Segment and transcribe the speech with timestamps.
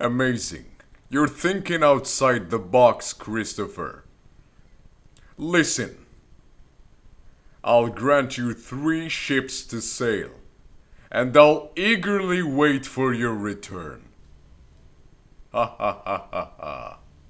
[0.00, 0.66] Amazing.
[1.08, 4.04] You're thinking outside the box, Christopher.
[5.36, 6.06] Listen.
[7.64, 10.30] I'll grant you three ships to sail,
[11.10, 14.08] and I'll eagerly wait for your return.
[15.52, 16.51] Ha ha ha ha.